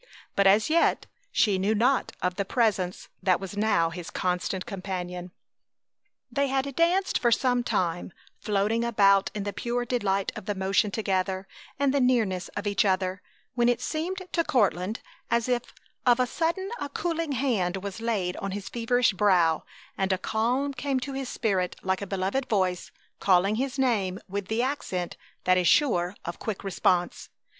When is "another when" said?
12.83-13.69